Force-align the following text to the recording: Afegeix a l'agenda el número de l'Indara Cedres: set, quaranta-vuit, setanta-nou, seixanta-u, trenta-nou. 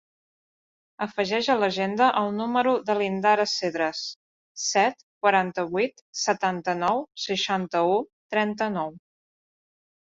Afegeix 1.05 1.49
a 1.53 1.57
l'agenda 1.63 2.07
el 2.21 2.31
número 2.37 2.73
de 2.89 2.95
l'Indara 3.01 3.47
Cedres: 3.53 4.01
set, 4.71 5.07
quaranta-vuit, 5.27 6.05
setanta-nou, 6.25 7.07
seixanta-u, 7.29 8.05
trenta-nou. 8.37 9.01